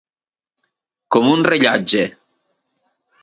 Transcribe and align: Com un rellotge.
Com 1.15 1.29
un 1.33 1.45
rellotge. 1.49 2.05